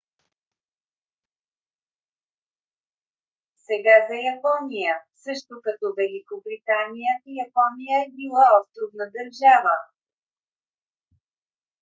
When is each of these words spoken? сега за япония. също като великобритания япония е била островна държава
сега 3.67 3.95
за 4.07 4.15
япония. 4.35 4.95
също 5.23 5.53
като 5.65 5.85
великобритания 5.99 7.13
япония 7.45 7.97
е 8.05 8.11
била 8.17 8.45
островна 8.61 9.05
държава 9.19 9.75